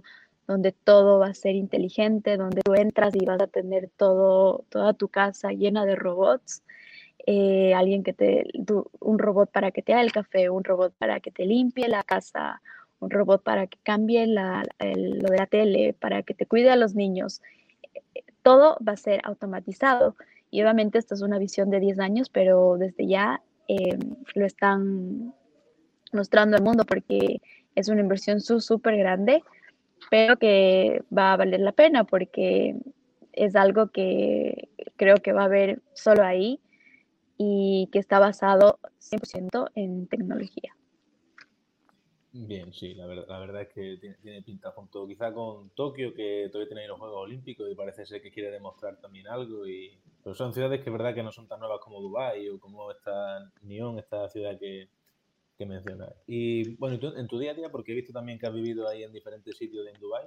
[0.47, 4.93] donde todo va a ser inteligente, donde tú entras y vas a tener todo, toda
[4.93, 6.63] tu casa llena de robots.
[7.27, 8.45] Eh, alguien que te,
[9.01, 12.03] un robot para que te haga el café, un robot para que te limpie la
[12.03, 12.61] casa,
[13.01, 16.95] un robot para que cambie lo de la tele, para que te cuide a los
[16.95, 17.41] niños.
[18.43, 20.17] Todo va a ser automatizado.
[20.51, 23.99] Y obviamente esta es una visión de 10 años, pero desde ya em,
[24.35, 25.35] lo están
[26.13, 27.41] mostrando al mundo porque
[27.75, 29.43] es una inversión súper grande,
[30.11, 32.77] pero que va a valer la pena porque
[33.33, 36.61] es algo que creo que va a haber solo ahí
[37.37, 40.75] y que está basado 100% en tecnología.
[42.37, 46.49] Bien, sí, la verdad, la verdad es que tiene, pinta junto quizá con Tokio, que
[46.51, 49.69] todavía tiene los Juegos Olímpicos y parece ser que quiere demostrar también algo.
[49.69, 52.59] Y, pero son ciudades que es verdad que no son tan nuevas como Dubái o
[52.59, 54.89] como esta Nyon, esta ciudad que,
[55.57, 56.13] que mencionas.
[56.27, 59.03] Y bueno, en tu día a día, porque he visto también que has vivido ahí
[59.03, 60.27] en diferentes sitios en Dubái,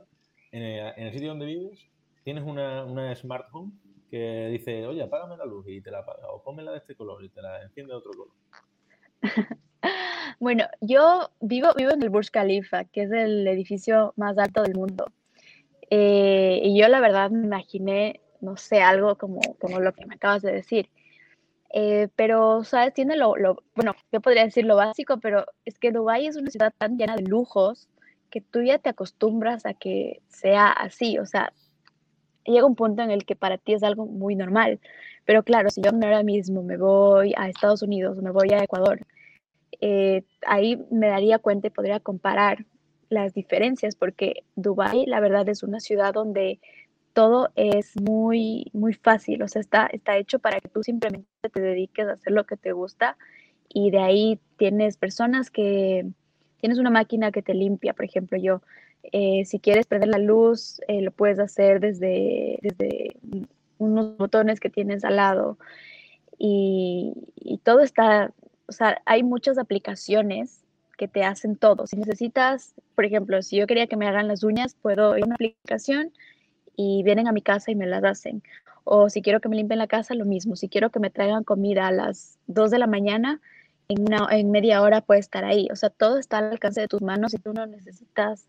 [0.51, 1.79] en el, sitio donde vives,
[2.23, 3.73] tienes una, una smart home
[4.09, 7.23] que dice, oye, apágame la luz y te la apaga, o pónmela de este color
[7.23, 8.33] y te la enciende de otro color.
[10.39, 14.75] Bueno, yo vivo, vivo en el Burj Khalifa, que es el edificio más alto del
[14.75, 15.11] mundo.
[15.89, 20.15] Eh, y yo la verdad me imaginé, no sé, algo como, como lo que me
[20.15, 20.89] acabas de decir.
[21.69, 22.93] Eh, pero, ¿sabes?
[22.93, 23.33] Tiene lo,
[23.75, 27.15] bueno, yo podría decir lo básico, pero es que Dubái es una ciudad tan llena
[27.15, 27.89] de lujos
[28.29, 31.17] que tú ya te acostumbras a que sea así.
[31.19, 31.51] O sea,
[32.45, 34.79] llega un punto en el que para ti es algo muy normal.
[35.25, 39.05] Pero claro, si yo ahora mismo me voy a Estados Unidos me voy a Ecuador,
[39.81, 42.65] eh, ahí me daría cuenta y podría comparar
[43.09, 46.59] las diferencias, porque Dubái, la verdad, es una ciudad donde
[47.17, 51.61] todo es muy, muy fácil, o sea, está, está hecho para que tú simplemente te
[51.61, 53.17] dediques a hacer lo que te gusta
[53.67, 56.05] y de ahí tienes personas que,
[56.61, 58.61] tienes una máquina que te limpia, por ejemplo, yo,
[59.01, 63.17] eh, si quieres prender la luz, eh, lo puedes hacer desde, desde
[63.79, 65.57] unos botones que tienes al lado
[66.37, 68.31] y, y todo está
[68.67, 70.63] o sea, hay muchas aplicaciones
[70.99, 71.87] que te hacen todo.
[71.87, 75.25] Si necesitas, por ejemplo, si yo quería que me hagan las uñas, puedo ir a
[75.25, 76.11] una aplicación
[76.77, 78.41] y vienen a mi casa y me las hacen.
[78.85, 80.55] O si quiero que me limpien la casa, lo mismo.
[80.55, 83.41] Si quiero que me traigan comida a las 2 de la mañana,
[83.89, 85.67] en, media hora puede estar ahí.
[85.71, 88.47] O sea, todo está al alcance de tus manos y tú no necesitas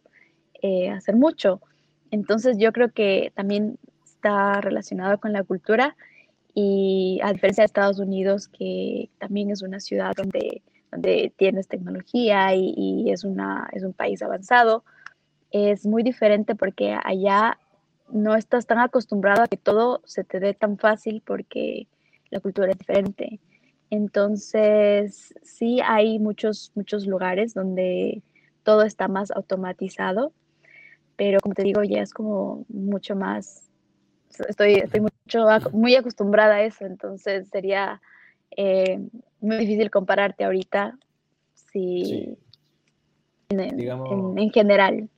[0.63, 1.61] eh, hacer mucho.
[2.11, 5.97] Entonces yo creo que también está relacionado con la cultura
[6.55, 12.55] y a diferencia de Estados Unidos, que también es una ciudad donde, donde tienes tecnología
[12.55, 14.85] y, es, una, es un país avanzado,
[15.51, 17.59] es muy diferente porque allá
[18.11, 21.87] no estás tan acostumbrado a que todo se te dé tan fácil porque
[22.31, 23.41] la cultura es diferente.
[23.91, 28.23] Entonces, sí hay muchos, muchos lugares donde
[28.63, 30.33] todo está más automatizado,
[31.17, 33.71] pero como te digo, ya es como mucho más,
[34.47, 35.01] estoy, estoy
[35.73, 38.01] muy acostumbrada a eso, entonces sería
[38.57, 39.01] eh,
[39.41, 40.99] muy difícil compararte ahorita
[41.55, 42.37] si
[43.51, 45.09] en, general.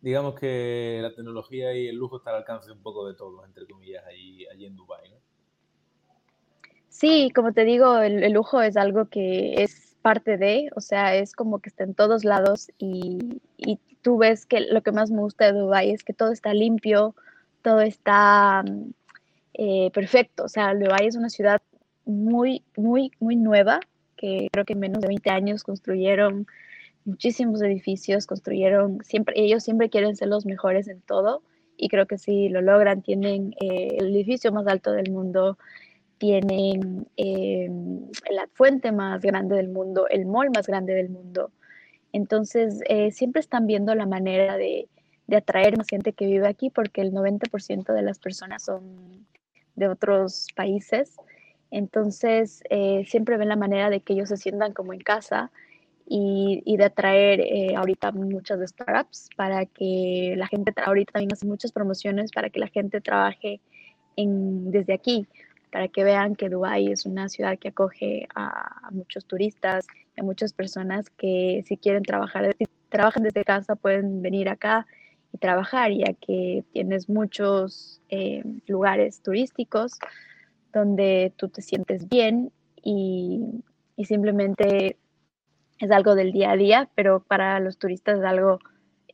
[0.00, 3.66] Digamos que la tecnología y el lujo está al alcance un poco de todos, entre
[3.66, 5.12] comillas, allí, en Dubái.
[6.88, 11.32] Sí, como te digo, el, lujo es algo que es parte de, o sea, es
[11.32, 15.20] como que está en todos lados y, y tú ves que lo que más me
[15.20, 17.14] gusta de Dubái es que todo está limpio,
[17.62, 18.64] todo está
[19.54, 20.44] eh, perfecto.
[20.44, 21.60] O sea, Dubái es una ciudad
[22.04, 23.80] muy, muy, muy nueva,
[24.16, 26.46] que creo que en menos de 20 años construyeron
[27.08, 31.42] muchísimos edificios, construyeron, siempre, ellos siempre quieren ser los mejores en todo
[31.76, 35.56] y creo que si lo logran, tienen eh, el edificio más alto del mundo,
[36.18, 41.52] tienen em, la fuente más grande del mundo, el mall más grande del mundo.
[42.12, 44.88] Entonces, eh, siempre están viendo la manera de,
[45.28, 49.26] de, atraer más gente que vive aquí porque el 90% de las personas son
[49.76, 51.16] de otros países.
[51.70, 55.52] Entonces, eh, siempre ven la manera de que ellos se sientan como en casa
[56.08, 61.46] y, y de atraer eh, ahorita muchas startups para que la gente, ahorita también hace
[61.46, 63.60] muchas promociones para que la gente trabaje
[64.16, 65.26] en, desde aquí,
[65.70, 69.86] para que vean que Dubái es una ciudad que acoge a, muchos turistas,
[70.18, 72.64] a muchas personas que si quieren trabajar, si
[73.20, 74.86] desde casa pueden venir acá
[75.34, 79.98] y trabajar, ya que tienes muchos eh, lugares turísticos
[80.72, 82.50] donde tú te sientes bien
[82.82, 83.62] y,
[83.94, 84.96] y simplemente
[85.78, 88.58] es algo del día a día, pero para los turistas es algo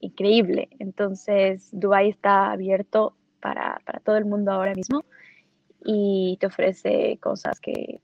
[0.00, 0.68] increíble.
[0.78, 5.04] Entonces, Dubái está abierto para, para, todo el mundo ahora mismo
[5.84, 8.00] y te ofrece cosas que,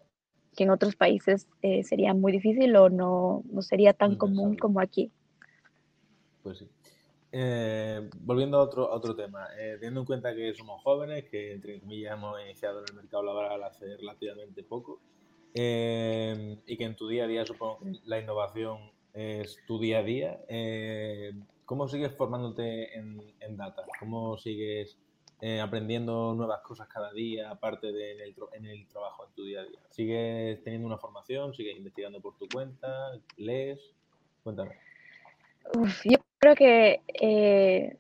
[0.57, 4.81] que en otros países eh, sería muy difícil o no, no sería tan común como
[4.81, 5.11] aquí.
[6.43, 6.69] Pues sí.
[7.33, 11.53] Eh, volviendo a otro, a otro tema, eh, teniendo en cuenta que somos jóvenes, que
[11.53, 15.01] entre comillas hemos iniciado en el mercado laboral hace relativamente poco,
[15.55, 19.99] eh, y que en tu día a día supongo que la innovación es tu día
[19.99, 20.41] a día.
[20.49, 21.33] Eh,
[21.65, 23.83] ¿Cómo sigues formándote en, en data?
[23.99, 24.99] ¿Cómo sigues
[25.41, 29.45] eh, aprendiendo nuevas cosas cada día, aparte de en el, en el, trabajo en tu
[29.45, 29.81] día a día?
[29.89, 31.55] ¿Sigues teniendo una formación?
[31.55, 33.13] ¿Sigues investigando por tu cuenta?
[33.37, 33.95] ¿Lees?
[34.43, 34.77] Cuéntame.
[36.05, 37.97] Yo creo que eh,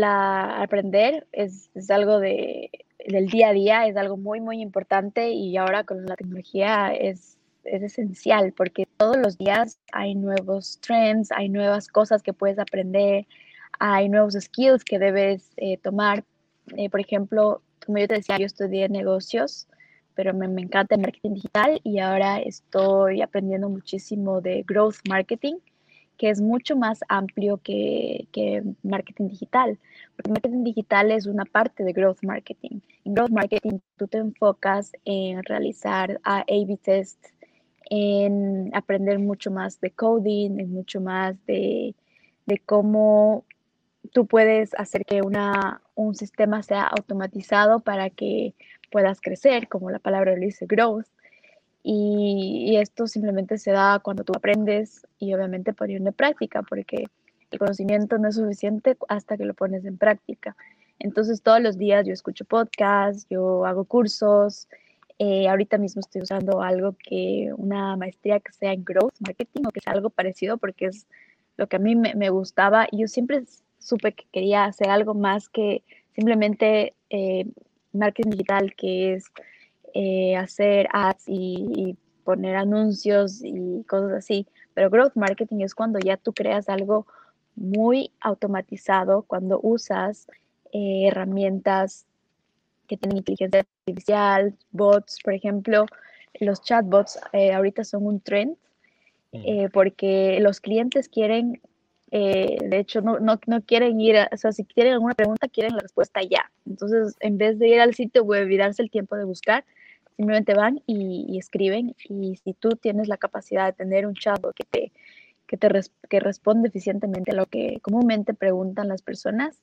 [0.00, 2.70] aprender es, es algo de,
[3.06, 7.38] del día a día es algo muy, muy importante y ahora con la tecnología es,
[7.64, 13.26] es esencial porque todos los días hay nuevos trends, hay nuevas cosas que puedes aprender,
[13.78, 16.24] hay nuevos skills que debes eh, tomar.
[16.76, 19.68] Eh, por ejemplo, como yo te decía, yo estudié negocios,
[20.14, 25.56] pero me, me encanta el marketing digital y ahora estoy aprendiendo muchísimo de growth marketing
[26.22, 28.28] que es mucho más amplio que,
[28.84, 29.76] marketing digital,
[30.14, 32.78] porque marketing digital es una parte de growth marketing.
[33.04, 37.34] En growth marketing tú te enfocas en realizar A-B tests,
[37.90, 41.96] en aprender mucho más de coding, en mucho más de,
[42.46, 43.44] de cómo
[44.12, 48.54] tú puedes hacer que una, un sistema sea automatizado para que
[48.92, 51.08] puedas crecer, como la palabra lo dice, growth.
[51.82, 57.06] Y, esto simplemente se da cuando tú aprendes y obviamente poniendo en práctica, porque
[57.50, 60.56] el conocimiento no es suficiente hasta que lo pones en práctica.
[60.98, 64.68] Entonces todos los días yo escucho podcasts, yo hago cursos,
[65.18, 69.70] eh, ahorita mismo estoy usando algo que una maestría que sea en growth marketing o
[69.70, 71.06] que sea algo parecido porque es
[71.56, 73.44] lo que a mí me, me gustaba yo siempre
[73.78, 75.82] supe que quería hacer algo más que
[76.14, 77.46] simplemente eh,
[77.92, 79.26] marketing digital, que es
[79.94, 84.46] eh, hacer ads y, poner anuncios y cosas así.
[84.74, 87.04] Pero growth marketing es cuando ya tú creas algo
[87.56, 90.28] muy automatizado, cuando usas
[90.72, 92.06] eh, herramientas
[92.86, 95.86] que tienen inteligencia artificial, bots, por ejemplo,
[96.38, 98.56] los chatbots eh, ahorita son un trend
[99.32, 99.72] mm.
[99.72, 101.60] porque los clientes quieren,
[102.12, 105.80] de hecho, no, no, no quieren ir, o sea, si tienen alguna pregunta, quieren la
[105.80, 106.52] respuesta ya.
[106.66, 109.64] Entonces, en vez de ir al sitio web y darse el tiempo de buscar,
[110.16, 114.64] Simplemente van y, escriben y si tú tienes la capacidad de tener un chat que
[114.64, 114.92] te,
[115.46, 115.68] que te
[116.08, 119.60] que responde eficientemente a lo que comúnmente preguntan las personas,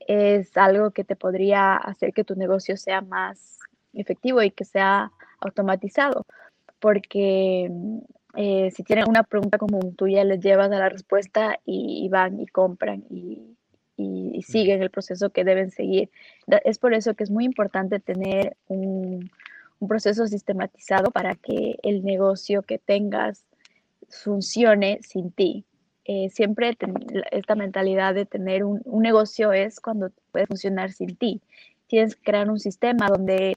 [0.00, 3.58] es algo que te podría hacer que tu negocio sea más
[3.92, 6.26] efectivo y que sea automatizado.
[6.80, 7.70] Porque
[8.36, 12.38] eh, si tienen una pregunta común, tú ya les llevas a la respuesta y, van
[12.38, 13.56] y compran y,
[13.96, 16.10] y, siguen el proceso que deben seguir.
[16.64, 19.30] Es por eso que es muy importante tener un,
[19.78, 23.44] un proceso sistematizado para que el negocio que tengas
[24.08, 25.64] funcione sin ti.
[26.04, 26.76] Eh, siempre
[27.32, 31.42] esta mentalidad de tener un, negocio es cuando puede funcionar sin ti.
[31.88, 33.56] Tienes que crear un sistema donde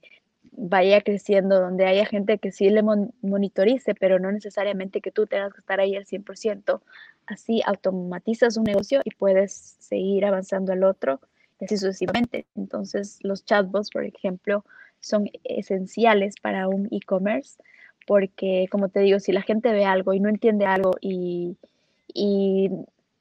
[0.52, 5.54] vaya creciendo, donde haya gente que sí le monitorice, pero no necesariamente que tú tengas
[5.54, 6.82] que estar ahí al 100%.
[7.28, 11.20] Así automatizas un negocio y puedes seguir avanzando al otro
[11.62, 12.46] así sucesivamente.
[12.56, 14.66] Entonces, los chatbots, por ejemplo,
[15.00, 17.62] son esenciales para un e-commerce
[18.10, 21.58] porque, como te digo, si la gente ve algo y no entiende algo y,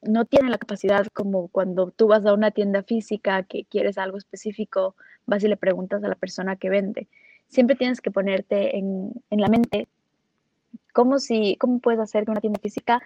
[0.01, 4.17] no tiene la capacidad como cuando tú vas a una tienda física que quieres algo
[4.17, 4.95] específico,
[5.27, 7.09] vas y le preguntas a la persona que vende.
[7.49, 9.89] Siempre tienes que ponerte en, en la mente
[10.95, 13.03] cómo, si, cómo puedes hacer que una tienda física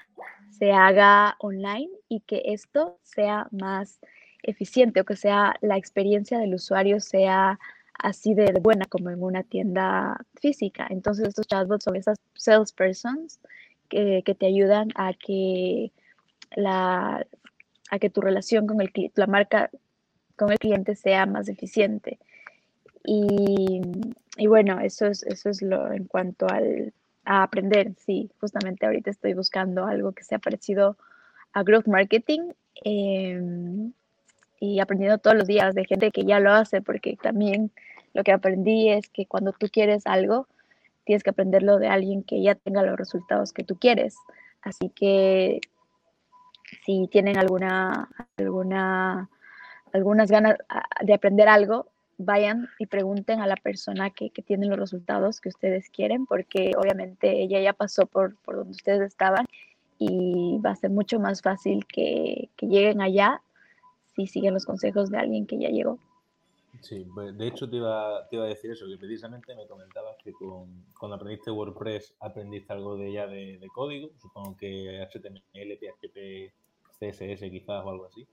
[0.50, 3.98] se haga online y que esto sea más
[4.42, 7.58] eficiente o que sea la experiencia del usuario sea
[7.98, 10.86] así de buena como en una tienda física.
[10.90, 13.40] Entonces estos chatbots son esas salespersons
[13.88, 15.92] que, que te ayudan a que
[16.56, 17.26] la
[17.90, 19.70] a que tu relación con el, la marca
[20.36, 22.18] con el cliente sea más eficiente.
[23.04, 23.82] Y,
[24.38, 27.92] y, bueno, eso es, eso es lo en cuanto al, a aprender.
[27.98, 30.96] Sí, justamente ahorita estoy buscando algo que sea parecido
[31.52, 33.92] a growth marketing em,
[34.62, 37.72] y aprendiendo todos los días de gente que ya lo hace, porque también
[38.14, 40.46] lo que aprendí es que cuando tú quieres algo,
[41.02, 44.14] tienes que aprenderlo de alguien que ya tenga los resultados que tú quieres.
[44.62, 45.60] Así que
[46.86, 49.28] si tienen alguna, alguna,
[49.92, 51.88] algunas ganas ah, de aprender algo,
[52.18, 56.70] vayan y pregunten a la persona que, que tiene los resultados que ustedes quieren, porque
[56.78, 59.44] obviamente ella ya pasó por, por donde ustedes estaban
[59.98, 63.42] y va a ser mucho más fácil que, que lleguen allá
[64.14, 65.98] si siguen los consejos de alguien que ya llegó.
[66.80, 70.16] Sí, pues, de hecho te iba, te iba a decir eso, que precisamente me comentabas
[70.24, 76.52] que con, cuando aprendiste WordPress aprendiste algo de ya de, código, supongo que HTML, PHP,
[76.98, 78.26] CSS quizás o algo así.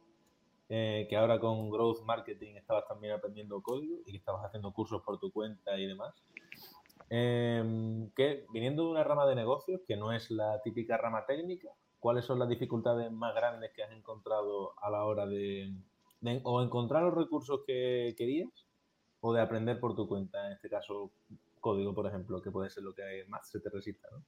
[0.69, 5.01] Eh, que ahora con Growth Marketing estabas también aprendiendo código y que estabas haciendo cursos
[5.01, 6.13] por tu cuenta y demás.
[7.09, 11.69] Em, que viniendo de una rama de negocios que no es la típica rama técnica,
[11.99, 15.71] ¿cuáles son las dificultades más grandes que has encontrado a la hora de,
[16.43, 18.49] o encontrar los recursos que querías
[19.21, 21.11] o de aprender por tu cuenta, en este caso
[21.59, 24.23] código, por ejemplo, que puede ser lo que más se te resista, ¿no?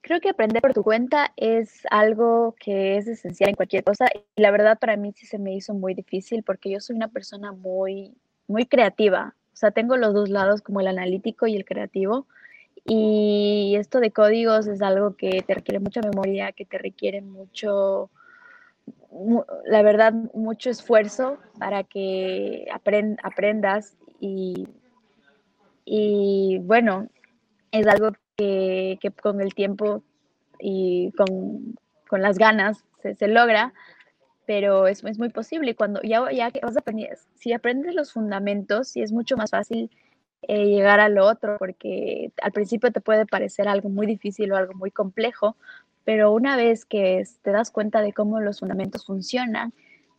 [0.00, 4.40] Creo que aprender por tu cuenta es algo que es esencial en cualquier cosa y
[4.40, 7.52] la verdad para mí sí se me hizo muy difícil porque yo soy una persona
[7.52, 9.34] muy, muy creativa.
[9.52, 12.26] O sea, tengo los dos lados como el analítico y el creativo.
[12.90, 18.08] Y esto de códigos es algo que te requiere mucha memoria, que te requiere mucho,
[19.66, 22.66] la verdad, mucho esfuerzo para que
[23.22, 24.66] aprendas y,
[25.84, 27.08] y bueno,
[27.72, 30.02] es algo que, con el tiempo
[30.58, 31.76] y con,
[32.10, 33.74] las ganas se, logra,
[34.46, 35.74] pero es, es, muy posible.
[35.74, 39.50] Cuando ya, ya que vas a aprender, si aprendes los fundamentos, sí es mucho más
[39.50, 39.90] fácil
[40.42, 44.56] eh, llegar a lo otro, porque al principio te puede parecer algo muy difícil o
[44.56, 45.56] algo muy complejo,
[46.04, 49.72] pero una vez que te das cuenta de cómo los fundamentos funcionan,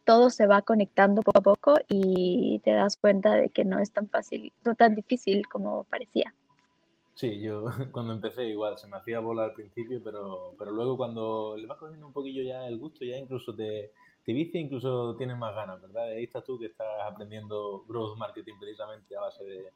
[0.04, 3.92] todo se va conectando poco a poco y te das cuenta de que no es
[3.92, 6.34] tan fácil, no tan difícil como parecía.
[7.16, 11.56] Sí, yo cuando empecé igual, se me hacía bola al principio, pero, pero luego cuando
[11.58, 13.92] le vas cogiendo un poquillo ya el gusto, ya incluso te,
[14.24, 16.10] te vicia, incluso tienes más ganas, ¿verdad?
[16.10, 19.72] Ahí estás tú que estás aprendiendo growth marketing precisamente a base de,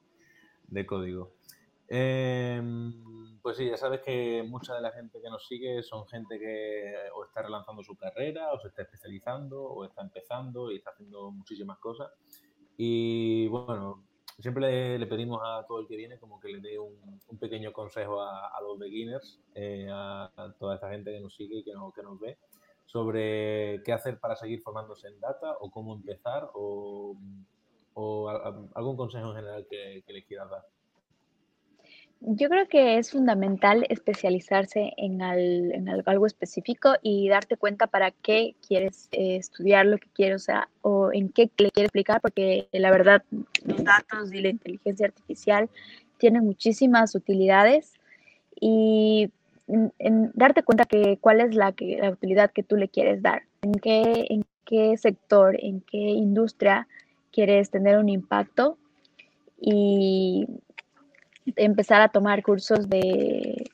[0.68, 1.34] de código.
[1.88, 6.40] Em, pues sí, ya sabes que mucha de la gente que nos sigue son gente
[6.40, 10.92] que o está relanzando su carrera, o se está especializando, o está empezando y está
[10.92, 12.12] haciendo muchísimas cosas.
[12.78, 14.04] Y bueno,
[14.40, 18.22] siempre le, pedimos a todo el que viene como que le dé un, pequeño consejo
[18.22, 22.20] a, los beginners, eh, a, toda esta gente que nos sigue y que, que nos
[22.20, 22.38] ve,
[22.86, 27.18] sobre qué hacer para seguir formándose en data o cómo empezar o,
[27.96, 30.66] algún consejo en general que, que les quieras dar.
[32.26, 39.10] Yo creo que es fundamental especializarse en, algo específico y darte cuenta para qué quieres
[39.12, 42.92] eh, estudiar lo que quieres, o sea, o en qué le quieres explicar, porque la
[42.92, 43.24] verdad
[43.66, 45.70] los datos y la inteligencia artificial
[46.18, 47.92] tienen muchísimas utilidades
[48.58, 49.30] y
[49.68, 53.74] en, darte cuenta que cuál es la, la utilidad que tú le quieres dar, en
[53.74, 56.88] qué, en qué sector, en qué industria
[57.34, 58.78] quieres tener un impacto
[59.60, 60.48] y
[61.56, 63.70] empezar a tomar cursos de,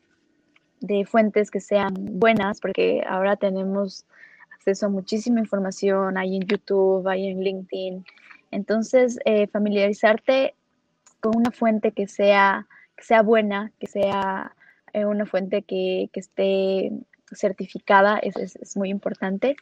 [0.80, 4.06] de fuentes que sean buenas, porque ahora tenemos
[4.54, 8.06] acceso a muchísima información, hay en YouTube, hay en LinkedIn.
[8.52, 10.56] Entonces, eh, familiarizarte
[11.20, 14.56] con una fuente que sea, que sea buena, que sea
[14.94, 16.92] eh, una fuente que, que esté
[17.32, 19.56] certificada es, es, muy importante.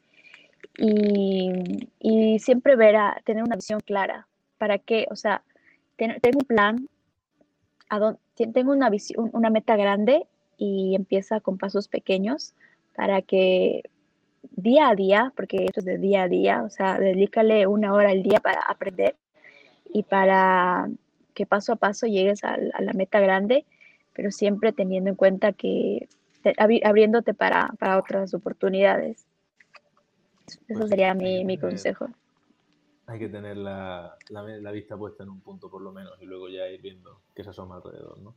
[0.78, 4.28] Y, y, siempre ver a, tener una visión clara.
[4.58, 5.08] ¿Para qué?
[5.10, 5.44] O sea,
[5.98, 6.88] tengo un plan,
[8.54, 12.54] tengo una, visión, una meta grande y empieza con pasos pequeños
[12.96, 13.84] para que
[14.52, 18.10] día a día, porque esto es de día a día, o sea, dedícale una hora
[18.10, 19.16] al día para aprender
[19.94, 20.90] y para
[21.34, 23.66] que paso a paso llegues a, la meta grande,
[24.14, 26.08] pero siempre teniendo en cuenta que
[26.84, 29.27] abriéndote para, para otras oportunidades.
[30.48, 32.08] Eso pues sería mi, mi consejo
[33.08, 36.50] hay que tener la, la, vista puesta en un punto por lo menos y luego
[36.50, 38.36] ya ir viendo qué se asoma alrededor, ¿no?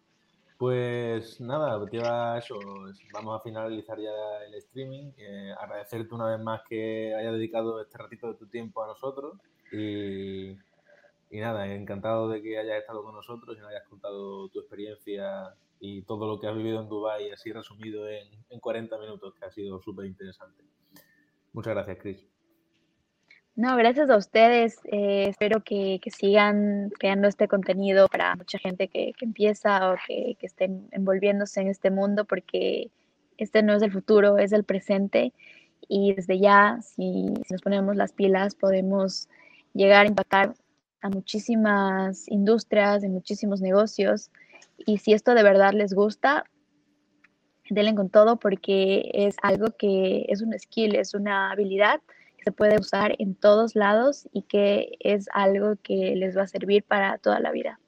[0.56, 2.54] Pues nada, lleva eso.
[3.12, 5.12] Vamos a finalizar ya el streaming.
[5.16, 9.38] Eh, agradecerte una vez más que hayas dedicado este ratito de tu tiempo a nosotros
[9.72, 14.60] y, y nada, encantado de que hayas estado con nosotros y nos hayas contado tu
[14.60, 19.34] experiencia y todo lo que has vivido en Dubái, así resumido en, en 40 minutos,
[19.34, 20.62] que ha sido súper interesante.
[21.52, 22.26] Muchas gracias, Chris.
[23.56, 24.78] No, gracias a ustedes.
[24.84, 30.46] Eh, espero que, sigan creando este contenido para mucha gente que, empieza o que, que,
[30.46, 32.90] estén envolviéndose en este mundo, porque
[33.36, 35.32] este no es el futuro, es el presente.
[35.88, 39.28] Y desde ya, si, nos ponemos las pilas, podemos
[39.74, 40.54] llegar a impactar
[41.00, 44.30] a muchísimas industrias, en muchísimos negocios.
[44.78, 46.44] Y si esto de verdad les gusta,
[47.70, 52.00] denle con todo porque es algo que es un skill, es una habilidad
[52.36, 56.48] que se puede usar en todos lados y que es algo que les va a
[56.48, 57.78] servir para toda la vida.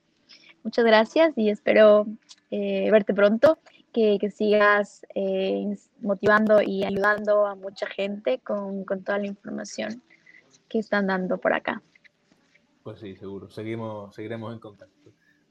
[0.63, 2.07] Muchas gracias y espero
[2.51, 3.59] eh, verte pronto,
[3.93, 10.03] que, sigas eh, motivando y ayudando a mucha gente con, con toda la información
[10.69, 11.83] que están dando por acá.
[12.83, 13.51] Pues sí, seguro.
[13.51, 15.02] Seguimos, seguiremos en contacto.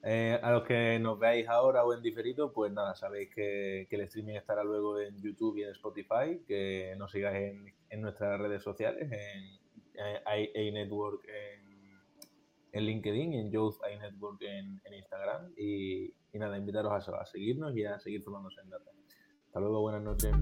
[0.04, 4.00] Eh, a los que nos veáis ahora o en diferido, pues nada, sabéis que, el
[4.00, 8.64] streaming estará luego en YouTube y en Spotify, que nos sigáis en, en nuestras redes
[8.64, 9.62] sociales, en
[10.54, 12.00] iNetwork en,
[12.72, 15.52] en, LinkedIn y en Youth iNetwork en, en Instagram.
[15.56, 18.90] Y, nada, invitaros a, a, seguirnos y a seguir formándose en data.
[19.46, 20.32] Hasta luego, buenas noches.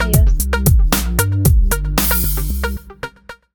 [0.00, 0.48] Adiós.